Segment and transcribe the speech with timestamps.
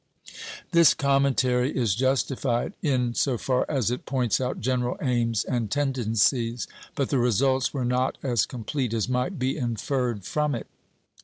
[0.71, 6.67] "This commentary is justified in so far as it points out general aims and tendencies;
[6.95, 10.65] but the results were not as complete as might be inferred from it.